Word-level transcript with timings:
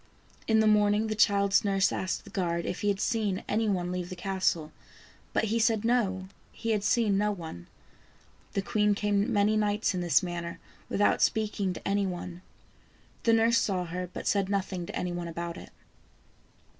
In 0.47 0.61
the 0.61 0.65
morning 0.65 1.05
the 1.09 1.15
child's 1.15 1.63
nurse 1.63 1.91
asked 1.91 2.23
the 2.23 2.31
guard 2.31 2.65
if 2.65 2.81
he 2.81 2.87
had 2.87 2.99
seen 2.99 3.43
any 3.47 3.69
one 3.69 3.91
leave 3.91 4.09
the 4.09 4.15
castle, 4.15 4.71
but 5.31 5.43
he 5.43 5.59
said 5.59 5.85
no, 5.85 6.27
he 6.51 6.71
had 6.71 6.83
seen 6.83 7.19
no 7.19 7.31
one. 7.31 7.67
The 8.53 8.63
queen 8.63 8.95
came 8.95 9.31
many 9.31 9.55
nights 9.55 9.93
in 9.93 10.01
this 10.01 10.23
manner 10.23 10.59
without 10.89 11.21
speaking 11.21 11.71
to 11.73 11.87
any 11.87 12.07
one. 12.07 12.41
The 13.25 13.33
nurse 13.33 13.59
saw 13.59 13.85
her, 13.85 14.09
but 14.11 14.25
said 14.25 14.49
nothing 14.49 14.87
to 14.87 14.95
any 14.95 15.11
one 15.11 15.27
about 15.27 15.55
it. 15.55 15.69